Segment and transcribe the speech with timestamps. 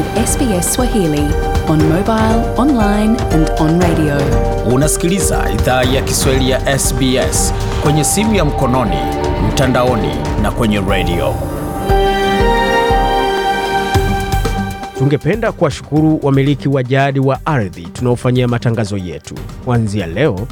[0.00, 1.24] with SBS Swahili
[1.68, 4.16] on mobile, online and on radio.
[4.74, 8.96] Unasikiliza idhaa ya Kiswahili ya SBS kwenye simu ya mkononi,
[9.52, 11.34] mtandaoni na kwenye radio.
[14.98, 19.34] Tungependa kuwashukuru wamiliki wa jadi wa ardhi tunaofanyia matangazo yetu.
[19.64, 20.46] Kuanzia leo,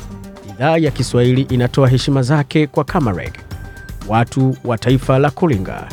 [0.51, 3.33] idhaa ya Kiswahili inatoa heshima zake kwa Kamareg,
[4.09, 5.89] watu wa taifa la Kulinga,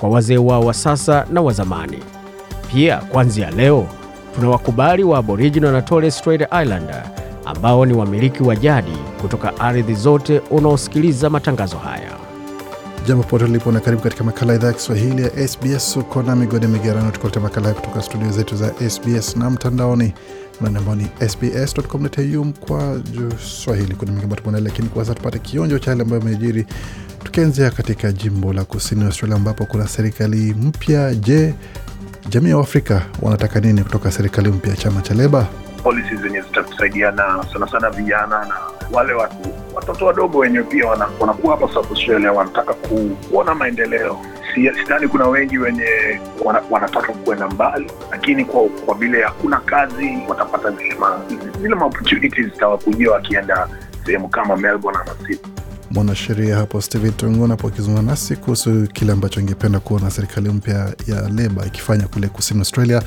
[0.00, 1.98] kwa wazee wao wa sasa na wa zamani.
[2.72, 3.86] Pia kuanzia leo
[4.34, 7.02] tuna wakubali wa Aboriginal na Torres Strait Islander
[7.44, 12.10] ambao ni wamiliki wa jadi kutoka ardhi zote unaosikiliza matangazo haya.
[13.06, 15.96] Jambo pote ulipo na karibu katika makala idhaa ya Kiswahili ya SBS.
[15.96, 20.12] Uko na migode migerano, tukuletea makala kutoka studio zetu za SBS na mtandaoni
[20.66, 23.00] ambao ni sbs.com.au kwa
[23.64, 23.94] swahili.
[23.94, 26.66] Kuna mengi ambayo tumeona, lakini kwanza tupate kionjo cha yale ambayo amejiri,
[27.24, 31.14] tukianzia katika jimbo la kusini Australia ambapo kuna serikali mpya.
[31.14, 31.54] Je,
[32.28, 35.46] jamii ya Afrika wanataka nini kutoka serikali mpya ya chama cha Leba?
[35.82, 38.54] policies zenye zitatusaidiana sana sana vijana na
[38.92, 39.36] wale watu
[39.74, 40.86] watoto wadogo wenye pia
[41.20, 44.18] wanakuwa hapa South Australia wanataka kuona maendeleo.
[44.54, 45.86] Sidhani kuna wengi wenye
[46.44, 50.70] wana, wanataka kuenda mbali, lakini kwa vile hakuna kazi watapata
[51.60, 53.68] zile ma opportunities zitawakujia wakienda
[54.06, 55.55] sehemu kama Melbourne ama Sydney.
[55.90, 61.28] Mwanasheria hapo Steven Tongon hapo akizungumza nasi kuhusu kile ambacho ingependa kuona serikali mpya ya
[61.28, 63.02] Leba ikifanya kule kusini Australia.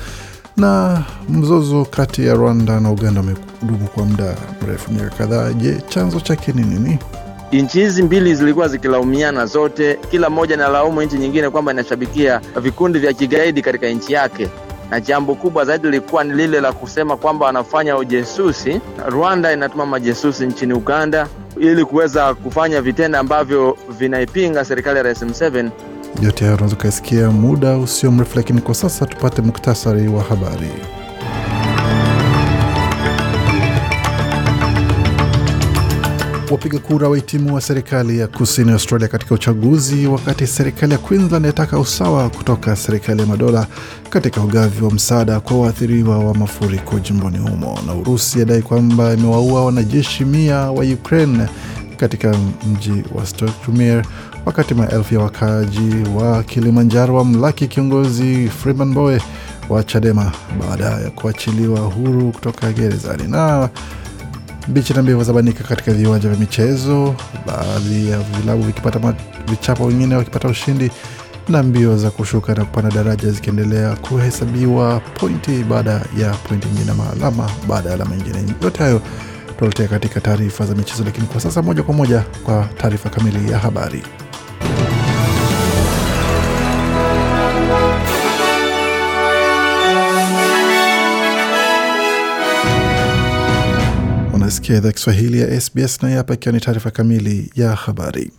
[0.56, 5.52] Na mzozo kati ya Rwanda na Uganda umedumu kwa muda mrefu, miaka kadhaa.
[5.52, 6.98] Je, chanzo chake ni nini?
[7.52, 13.12] Nchi hizi mbili zilikuwa zikilaumiana zote, kila mmoja inalaumu nchi nyingine kwamba inashabikia vikundi vya
[13.12, 14.48] kigaidi katika nchi yake,
[14.90, 18.80] na jambo kubwa zaidi lilikuwa ni lile la kusema kwamba wanafanya ujesusi.
[19.08, 21.28] Rwanda inatuma majesusi nchini Uganda
[21.60, 25.70] ili kuweza kufanya vitendo ambavyo vinaipinga serikali ya Rais Museveni.
[26.22, 30.70] Yote hayo unaweza ukasikia muda usio mrefu, lakini kwa sasa tupate muktasari wa habari.
[36.50, 41.78] Wapiga kura wahitimu wa serikali ya kusini Australia katika uchaguzi, wakati serikali ya Queensland yataka
[41.78, 43.66] usawa kutoka serikali ya madola
[44.10, 49.64] katika ugavi wa msaada kwa waathiriwa wa mafuriko jimboni humo, na Urusi yadai kwamba imewaua
[49.64, 51.46] wanajeshi mia wa Ukraine
[51.96, 52.34] katika
[52.72, 54.02] mji wa Stockmere,
[54.46, 59.22] wakati maelfu ya wakaaji wa Kilimanjaro wamlaki kiongozi Freeman Mbowe
[59.68, 63.22] wa Chadema baada ya kuachiliwa huru kutoka gerezani.
[63.28, 63.68] Na
[64.68, 67.14] bichi na mbivu zabanika katika viwanja vya michezo,
[67.46, 69.14] baadhi ya vilabu vikipata
[69.50, 70.90] vichapo, wengine wakipata ushindi,
[71.48, 77.10] na mbio za kushuka na kupanda daraja zikiendelea kuhesabiwa pointi baada ya pointi nyingine, ama
[77.12, 78.44] alama baada ya alama nyingine.
[78.62, 79.02] Yote hayo
[79.48, 83.58] tutaletea katika taarifa za michezo, lakini kwa sasa moja kwa moja kwa taarifa kamili ya
[83.58, 84.02] habari.
[94.50, 98.30] Unasikia idhaa Kiswahili ya SBS na hapa ikiwa ni taarifa kamili ya habari.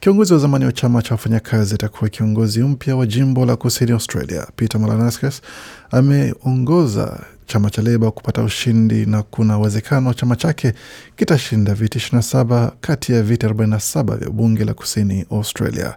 [0.00, 4.46] Kiongozi wa zamani wa chama cha wafanyakazi atakuwa kiongozi mpya wa jimbo la kusini Australia.
[4.56, 5.42] Peter Malanauskas
[5.90, 10.72] ameongoza chama cha Leba kupata ushindi na kuna uwezekano chama chake
[11.16, 15.96] kitashinda viti 27 kati ya viti 47 vya bunge la kusini Australia.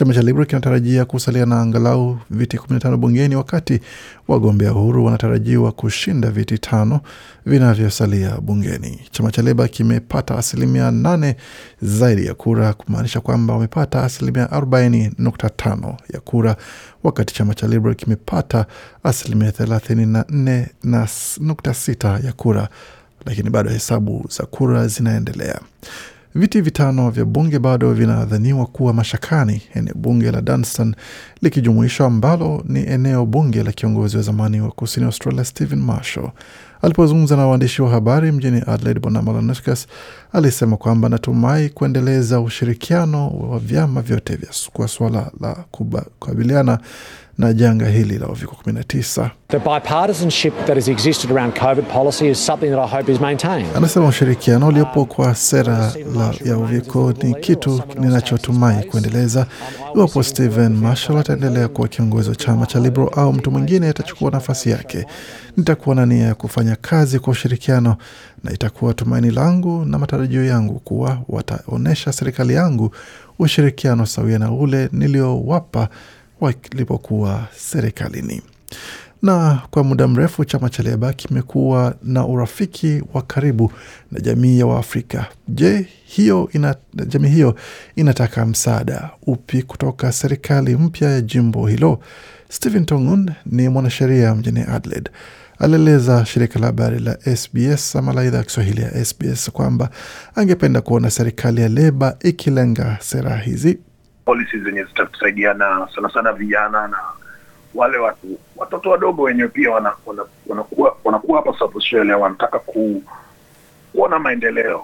[0.00, 3.80] Chama cha Liberal kinatarajia kusalia na angalau viti 15 bungeni, wakati
[4.28, 7.00] wagombea huru wanatarajiwa kushinda viti tano
[7.46, 9.00] vinavyosalia bungeni.
[9.10, 11.36] Chama cha Leba kimepata asilimia nane
[11.82, 16.56] zaidi ya kura, kumaanisha kwamba wamepata asilimia 40.5 ya kura,
[17.02, 18.66] wakati chama cha Liberal kimepata
[19.02, 21.38] asilimia 34 na s-
[22.24, 22.68] ya kura,
[23.26, 25.60] lakini bado hesabu za kura zinaendelea.
[26.34, 30.94] Viti vitano vya bunge bado vinadhaniwa kuwa mashakani, eneo bunge la Dunstan
[31.42, 36.30] likijumuishwa, ambalo ni eneo bunge la kiongozi wa zamani wa kusini Australia Stephen Marshall.
[36.82, 39.86] Alipozungumza na waandishi wa habari mjini Adelaide, Bwana Malanauskas
[40.32, 46.78] alisema kwamba anatumai kuendeleza ushirikiano wa vyama vyote vya kwa suala la kukabiliana
[47.38, 49.30] na janga hili la uviko 19.
[49.48, 53.76] The bipartisanship that has existed around COVID policy is something that I hope is maintained.
[53.76, 59.46] Anasema ushirikiano uliopo kwa sera la, ya uviko ni kitu ninachotumai kuendeleza.
[59.94, 64.70] Iwapo Stephen Marshall ataendelea kuwa kiongozi wa chama cha Liberal au mtu mwingine atachukua nafasi
[64.70, 65.06] yake,
[65.56, 67.96] nitakuwa na nia ya kufanya kazi kwa ushirikiano,
[68.44, 72.94] na itakuwa tumaini langu na matarajio yangu kuwa wataonyesha serikali yangu
[73.38, 75.88] ushirikiano sawia na ule niliowapa
[76.40, 78.42] walipokuwa serikalini
[79.22, 83.72] na kwa muda mrefu chama cha Leba kimekuwa na urafiki wa karibu
[84.12, 85.26] na jamii ya Waafrika.
[85.48, 86.74] Je, hiyo ina,
[87.06, 87.54] jamii hiyo
[87.96, 92.00] inataka msaada upi kutoka serikali mpya ya jimbo hilo?
[92.48, 95.10] Stephen Tongun ni mwanasheria mjini Adelaide.
[95.58, 99.90] Alieleza shirika la habari la SBS ama la idhaa ya Kiswahili ya SBS kwamba
[100.34, 103.78] angependa kuona serikali ya Leba ikilenga sera hizi
[104.24, 106.98] policy zenye zitatusaidiana sana sana vijana na
[107.74, 110.24] wale watu watoto wadogo wenyewe pia wana, wana,
[111.04, 111.74] wanakuwa hapa South
[112.16, 113.02] wanataka ku,
[113.92, 114.78] kuona maendeleo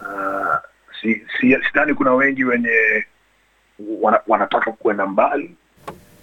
[0.00, 0.56] uh,
[1.00, 3.04] si, si, sidhani kuna wengi wenye
[4.00, 5.56] wana, wanataka kuenda mbali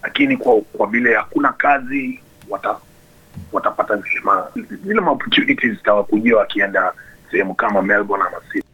[0.03, 2.19] lakini kwa kwa vile hakuna kazi
[2.49, 2.77] wata,
[3.51, 4.21] watapata zile
[4.83, 5.01] zile
[5.69, 6.93] zitawakujia wakienda
[7.31, 8.66] sehemu kama Melbourne ama.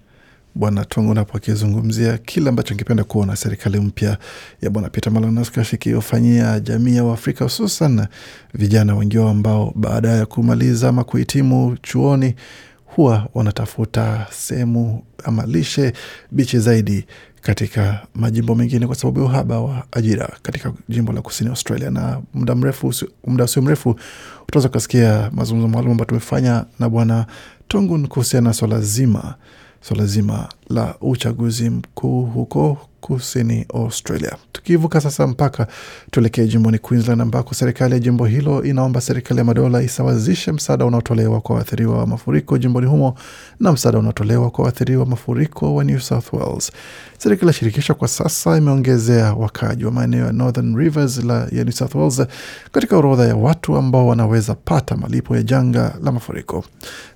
[0.55, 4.17] Bwana Tongo napo akizungumzia kile ambacho angependa kuona serikali mpya
[4.61, 8.07] ya Bwana Peter Malanauskas ikiyofanyia jamii ya Waafrika hususan
[8.53, 12.35] vijana wengi wao ambao baada ya kumaliza ama kuhitimu chuoni
[12.85, 15.94] huwa wanatafuta sehemu ama lishe
[16.31, 17.05] bichi zaidi
[17.41, 21.89] katika majimbo mengine kwa sababu ya uhaba wa ajira katika jimbo la kusini Australia.
[21.89, 22.94] Na muda mrefu,
[23.27, 23.95] muda usio mrefu
[24.47, 27.25] utaweza ukasikia mazungumzo maalum ambayo tumefanya na Bwana
[27.67, 29.35] Tongun kuhusiana na swala zima
[29.83, 34.36] swala zima la uchaguzi mkuu huko kusini Australia.
[34.51, 35.68] Tukivuka sasa mpaka
[36.12, 41.42] tuelekee jimboni Queensland, ambako serikali ya jimbo hilo inaomba serikali ya madola isawazishe msaada unaotolewa
[41.42, 43.15] kwa waathiriwa wa mafuriko jimboni humo
[43.60, 46.71] na msaada unaotolewa kwa waathiriwa wa mafuriko wa New South Wales.
[47.18, 51.71] Serikali ya shirikisho kwa sasa imeongezea wakaaji wa maeneo ya Northern Rivers la ya New
[51.74, 52.21] South Wales
[52.71, 56.63] katika orodha ya watu ambao wanaweza pata malipo ya janga la mafuriko.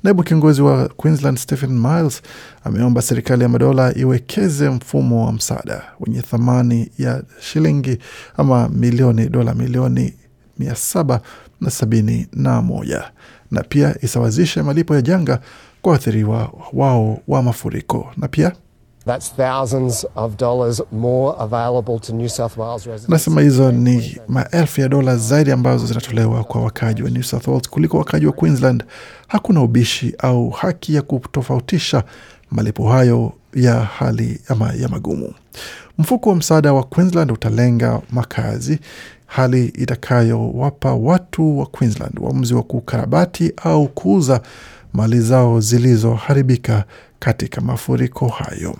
[0.03, 2.21] Naibu kiongozi wa Queensland Stephen Miles
[2.63, 7.97] ameomba serikali ya madola iwekeze mfumo wa msaada wenye thamani ya shilingi
[8.37, 10.13] ama milioni dola milioni
[10.59, 11.21] mia saba
[11.61, 13.11] na sabini na moja
[13.51, 15.39] na pia isawazishe malipo ya janga
[15.81, 18.51] kwa waathiriwa wao wa mafuriko na pia
[19.05, 23.09] That's thousands of dollars more available to New South Wales residents.
[23.09, 27.69] Nasema hizo ni maelfu ya dola zaidi ambazo zinatolewa kwa wakaaji wa New South Wales
[27.69, 28.83] kuliko wakaaji wa Queensland.
[29.27, 32.03] Hakuna ubishi au haki ya kutofautisha
[32.51, 35.33] malipo hayo ya hali ama ya magumu.
[35.97, 38.79] Mfuko wa msaada wa Queensland utalenga makazi,
[39.25, 44.41] hali itakayowapa watu wa Queensland uamuzi wa kukarabati au kuuza
[44.93, 46.83] mali zao zilizoharibika
[47.19, 48.75] katika mafuriko hayo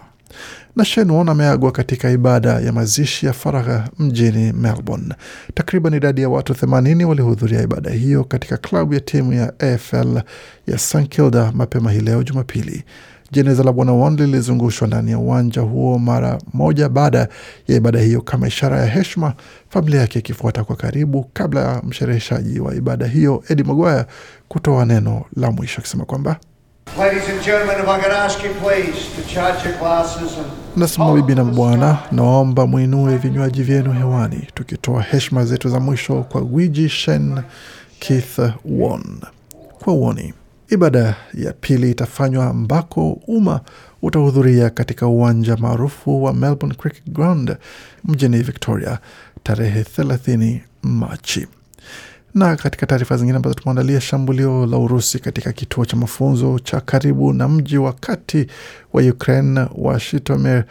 [0.75, 5.15] na Shenwon ameagwa katika ibada ya mazishi ya faragha mjini Melbourne.
[5.53, 10.21] Takriban idadi ya watu 80 walihudhuria ibada hiyo katika klabu ya timu ya AFL
[10.67, 12.83] ya St Kilda mapema hii leo Jumapili.
[13.31, 17.27] Jeneza la bwana Won lilizungushwa ndani ya uwanja huo mara moja baada
[17.67, 19.33] ya ibada hiyo kama ishara ya heshima,
[19.69, 24.05] familia yake ikifuata kwa karibu, kabla ya mshereheshaji wa ibada hiyo Eddie Maguire
[24.47, 26.37] kutoa neno la mwisho akisema kwamba
[26.97, 30.47] Ladies and gentlemen, if I could ask you please to charge your glasses and
[30.77, 36.41] Nasema bibi na bwana, naomba mwinue vinywaji vyenu hewani, tukitoa heshima zetu za mwisho kwa
[36.41, 37.39] gwiji Shen
[37.99, 39.03] Keith Won.
[39.83, 40.33] Kwa uoni,
[40.69, 43.61] ibada ya pili itafanywa ambako umma
[44.01, 47.57] utahudhuria katika uwanja maarufu wa Melbourne Cricket Ground
[48.03, 48.99] mjini Victoria
[49.43, 51.47] tarehe 30 Machi.
[52.33, 57.33] Na katika taarifa zingine ambazo tumeandalia, shambulio la Urusi katika kituo cha mafunzo cha karibu
[57.33, 58.47] na mji wa kati
[58.93, 60.63] wa Ukraine wa Shitomir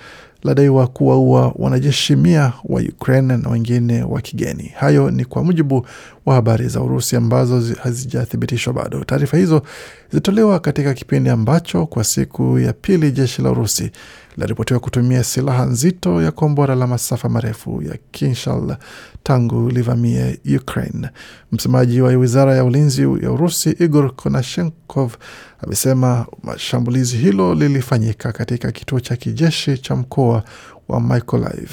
[0.47, 4.73] ladaiwa kuwaua wanajeshi mia wa Ukraine na wengine wa kigeni.
[4.77, 5.87] Hayo ni kwa mujibu
[6.27, 9.05] wa habari za Urusi ambazo hazijathibitishwa bado.
[9.05, 9.63] Taarifa hizo
[10.11, 13.91] zilitolewa katika kipindi ambacho kwa siku ya pili jeshi la Urusi
[14.37, 18.77] linaripotiwa kutumia silaha nzito ya kombora la masafa marefu ya Kinshal
[19.23, 21.09] tangu livamie Ukraine.
[21.53, 25.15] Msemaji wa wizara ya ulinzi ya Urusi Igor Konashenkov
[25.61, 26.27] amesema
[26.57, 30.45] shambulizi hilo lilifanyika katika kituo cha kijeshi cha mkoa
[30.89, 31.71] wa Mykolaiv.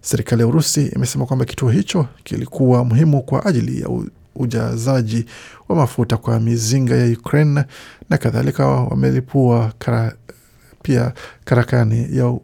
[0.00, 3.88] Serikali ya Urusi imesema kwamba kituo hicho kilikuwa muhimu kwa ajili ya
[4.36, 5.26] ujazaji
[5.68, 7.64] wa mafuta kwa mizinga ya Ukraine
[8.10, 8.66] na kadhalika.
[8.66, 9.72] Wamelipua
[10.82, 11.12] pia
[11.44, 12.38] karakani ya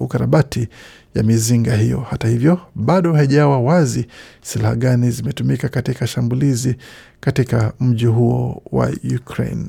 [0.00, 0.68] ukarabati
[1.14, 2.06] ya mizinga hiyo.
[2.10, 4.06] Hata hivyo, bado haijawa wazi
[4.42, 6.76] silaha gani zimetumika katika shambulizi
[7.20, 9.66] katika mji huo wa Ukraine.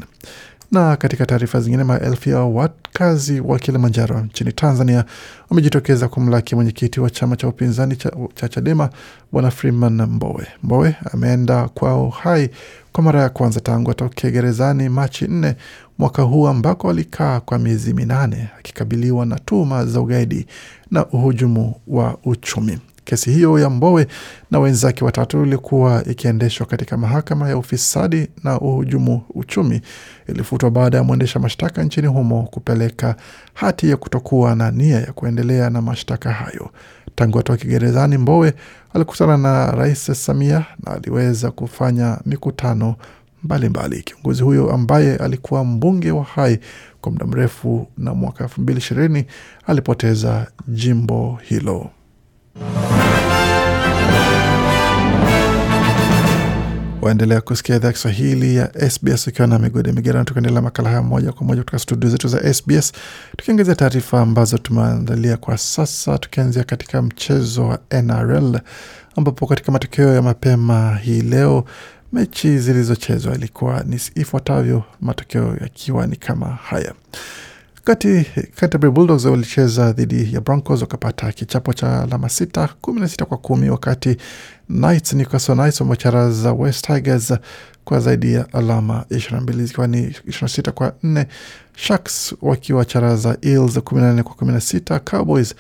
[0.74, 5.06] Na katika taarifa zingine, maelfu ya wakazi wa Kilimanjaro nchini Tanzania
[5.50, 8.90] wamejitokeza kumlaki mwenyekiti wa chama cha upinzani cha, cha Chadema
[9.32, 10.48] Bwana Freeman Mbowe.
[10.64, 12.50] Mbowe ameenda kwao hai
[12.94, 15.56] kwa mara ya kwanza tangu atokee gerezani Machi nne
[15.98, 20.48] mwaka huu ambako alikaa kwa miezi minane akikabiliwa na tuhuma za ugaidi
[20.92, 22.80] na uhujumu wa uchumi.
[23.06, 24.08] Kesi hiyo ya Mbowe
[24.52, 29.82] na wenzake watatu ilikuwa ikiendeshwa katika mahakama ya ufisadi na uhujumu uchumi,
[30.28, 33.16] ilifutwa baada ya mwendesha mashtaka nchini humo kupeleka
[33.54, 36.70] hati ya kutokuwa na nia ya kuendelea na mashtaka hayo.
[37.16, 38.54] Tangu atoke gerezani, Mbowe
[38.94, 42.96] alikutana na Rais Samia na aliweza kufanya mikutano
[43.44, 44.04] mbalimbali.
[44.04, 46.60] Kiongozi huyo ambaye alikuwa mbunge wa Hai
[47.02, 49.26] kwa muda mrefu na mwaka elfu mbili ishirini
[49.68, 51.90] alipoteza jimbo hilo.
[57.04, 61.46] Waendelea kusikia idhaa Kiswahili ya SBS ukiwa na migodi migerano, tukaendelea makala haya moja kwa
[61.48, 62.92] moja kutoka studio zetu za SBS,
[63.38, 68.60] tukiangazia taarifa ambazo tumeandalia kwa sasa, tukianzia katika mchezo wa NRL
[69.16, 71.66] ambapo katika matokeo ya mapema hii leo
[72.14, 76.94] mechi zilizochezwa ilikuwa ni ifuatavyo, matokeo yakiwa ni kama haya.
[77.88, 78.26] Wakati
[78.56, 83.38] Canterbury Bulldogs walicheza dhidi ya Broncos wakapata kichapo cha alama sita kumi na sita kwa
[83.38, 84.18] kumi wakati
[84.68, 87.34] Knights, Newcastle Knights wamecharaza West Tigers
[87.86, 91.28] kwa zaidi ya alama ishirini na mbili zikiwa ni ishirini na sita kwa nne.
[91.76, 95.56] Sharks wakiwacharaza Eels kumi na nne kwa kumi na sita Cowboys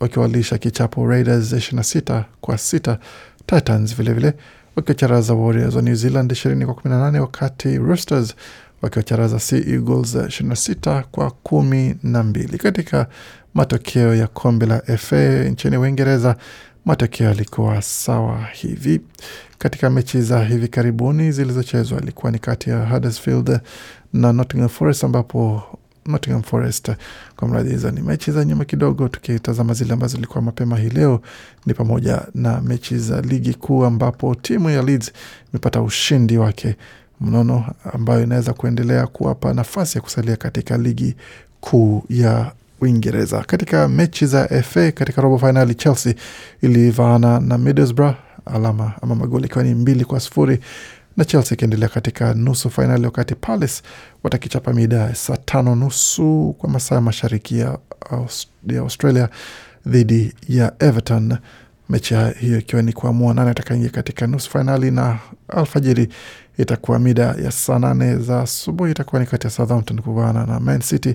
[0.00, 2.98] wakiwalisha kichapo Raiders ishirini na sita kwa sita
[3.46, 4.34] Titans vilevile
[4.76, 8.34] wakiwacharaza Warriors wa New Zealand ishirini kwa kumi na nane wakati Roosters
[8.82, 12.58] wakiwacharaza Sea Eagles 26 kwa kumi na mbili.
[12.58, 13.06] Katika
[13.54, 16.36] matokeo ya kombe la FA nchini Uingereza,
[16.84, 19.00] matokeo yalikuwa sawa hivi.
[19.58, 23.60] Katika mechi za hivi karibuni zilizochezwa ilikuwa ni kati ya Huddersfield
[24.12, 25.62] na Nottingham Forest ambapo
[26.06, 26.90] Nottingham Forest
[27.36, 29.08] kwa mradhi hizo ni mechi za nyuma kidogo.
[29.08, 31.20] Tukitazama zile ambazo zilikuwa mapema hii leo
[31.66, 35.12] ni pamoja na mechi za ligi kuu ambapo timu ya Leeds
[35.52, 36.76] imepata ushindi wake
[37.22, 41.16] mnono ambayo inaweza kuendelea kuwapa nafasi ya kusalia katika ligi
[41.60, 43.40] kuu ya Uingereza.
[43.44, 46.14] Katika mechi za FA katika robo fainali, Chelsea
[46.62, 48.14] ilivaana na Middlesbrough
[48.46, 50.58] alama ama magoli ikiwa ni mbili kwa sufuri
[51.16, 53.82] na Chelsea ikiendelea katika nusu fainali, wakati Palace
[54.22, 57.78] watakichapa mida saa tano nusu kwa masaa ya mashariki ya
[58.80, 59.28] Australia
[59.86, 61.36] dhidi ya Everton
[61.92, 65.18] mechi hiyo ikiwa ni kuamua nane atakaingia katika nusu fainali, na
[65.48, 66.08] alfajiri
[66.58, 70.80] itakuwa mida ya saa nane za asubuhi itakuwa ni kati ya Southampton kuvaana na Man
[70.80, 71.14] City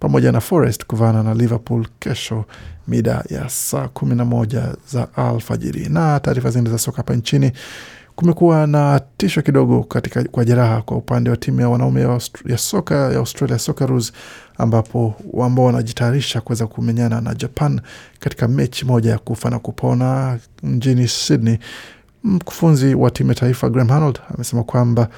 [0.00, 2.44] pamoja na Forest kuvaana na Liverpool kesho
[2.88, 5.88] mida ya saa kumi na moja za alfajiri.
[5.88, 7.52] Na taarifa zingine za soka hapa nchini,
[8.16, 12.00] kumekuwa na tisho kidogo katika kwa jeraha kwa upande wa timu ya wanaume
[12.46, 14.12] ya, soka ya Australia Socceroos
[14.58, 17.80] ambapo ambao wanajitayarisha kuweza kumenyana na Japan
[18.20, 21.58] katika mechi moja ya kufa na kupona mjini Sydney.
[22.24, 25.08] Mkufunzi wa timu ya taifa Graham Arnold amesema kwamba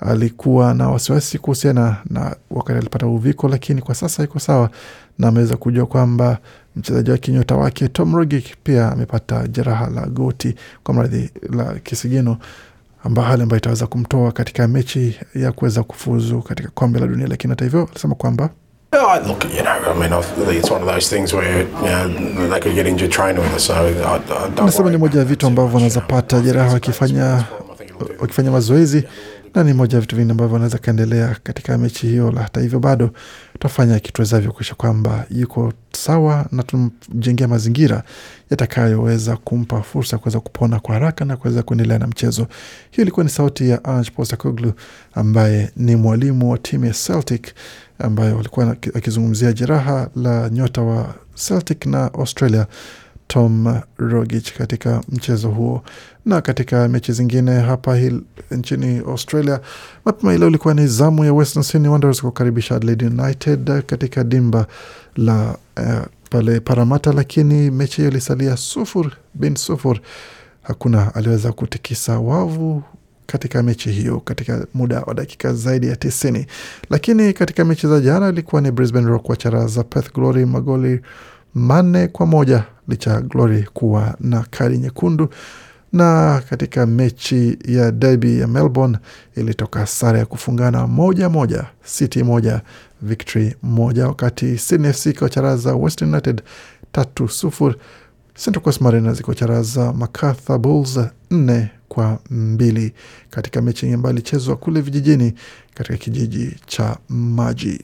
[0.00, 4.70] alikuwa na wasiwasi kuhusiana na wakati alipata uviko, lakini kwa sasa iko sawa
[5.18, 6.38] na ameweza kujua kwamba
[6.76, 10.54] mchezaji wa kinyota wake Tom Rogic pia amepata jeraha la goti
[10.84, 12.36] kwa mradhi la kisigino
[13.04, 17.50] amba hali ambayo itaweza kumtoa katika mechi ya kuweza kufuzu katika kombe la dunia, lakini
[17.50, 18.50] hata hivyo alisema kwamba
[18.96, 22.48] Oh, look, you know, I mean, I've, it's one of those things where you know,
[22.48, 25.24] they could get injured training with us, so I, I don't Nasema ni moja ya
[25.24, 27.44] vitu ambavyo wanaweza pata jeraha wakifanya
[28.20, 29.04] wakifanya mazoezi
[29.54, 32.30] na ni moja ya vitu vingi ambavyo wanaweza kaendelea katika mechi hiyo.
[32.32, 33.10] La hata hivyo, bado
[33.52, 38.02] tutafanya kituwezavyo kuisha kwamba yuko sawa na tumjengea mazingira
[38.50, 42.42] yatakayoweza kumpa fursa ya kuweza kupona kwa haraka na kuweza kuendelea na mchezo.
[42.90, 44.72] Hiyo ilikuwa ni sauti ya Ange Postecoglou
[45.14, 47.46] ambaye ni mwalimu wa timu ya Celtic
[47.98, 51.14] ambayo walikuwa akizungumzia jeraha la nyota wa
[51.48, 52.66] Celtic na Australia
[53.26, 55.82] Tom Rogic katika mchezo huo.
[56.26, 58.20] Na katika mechi zingine hapa hil,
[58.50, 59.60] nchini Australia,
[60.04, 64.66] mapema ileo ilikuwa ni zamu ya Western Sydney Wanderers kukaribisha Adelaide United katika dimba
[65.16, 69.98] la uh, pale Paramata, lakini mechi hiyo ilisalia sufur bin sufur.
[70.62, 72.82] Hakuna aliweza kutikisa wavu
[73.26, 76.46] katika mechi hiyo katika muda wa dakika zaidi ya tisini.
[76.90, 81.00] Lakini katika mechi za jana ilikuwa ni Brisbane Roar kuwacharaza Perth Glory magoli
[81.54, 85.28] manne kwa moja licha Glory kuwa na kadi nyekundu
[85.92, 88.98] na katika mechi ya derby ya Melbourne
[89.36, 92.60] ilitoka sare ya kufungana moja moja, City moja
[93.02, 96.42] Victory moja, wakati Sydney FC ikiwacharaza Western United
[96.92, 97.74] tatu sufuri.
[98.44, 100.98] Central Coast Mariners ikiwacharaza Macarthur Bulls
[101.30, 102.92] nne kwa mbili
[103.30, 105.34] katika mechi ambayo ilichezwa kule vijijini
[105.74, 107.80] katika kijiji cha Maji.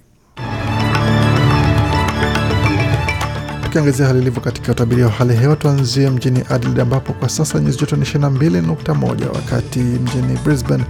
[3.63, 7.79] Tukiangazia hali ilivyo katika utabiri wa hali hewa, tuanzie mjini Adelaide ambapo kwa sasa nyuzi
[7.79, 10.85] joto ni 22.1, wakati mjini Brisbane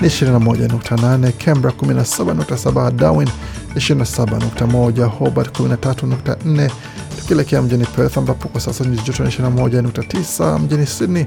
[0.00, 3.28] ni 21.8, Canberra 17.7, Darwin
[3.74, 6.70] 27.1, Hobart 13.4,
[7.20, 11.26] tukielekea mjini Perth ambapo kwa sasa nyuzi joto ni 21.9, mjini Sydney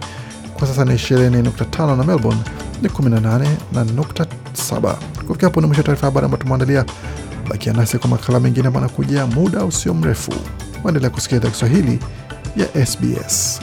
[0.60, 2.42] kwa sasa ni 20.5 na Melbourne
[2.82, 4.96] ni 18 na nukta 7.
[5.28, 6.86] Kufikia hapo ni mwisho taarifa habari ambayo tumeandalia.
[7.50, 10.34] Bakia nasi kwa makala mengine ambayo anakujia muda usio mrefu.
[10.84, 12.00] Waendelea kusikia idhaa Kiswahili
[12.58, 13.60] ya SBS.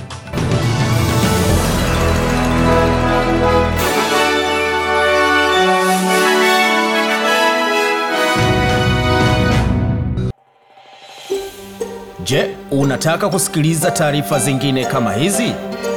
[12.24, 15.52] Je, unataka kusikiliza taarifa zingine kama hizi?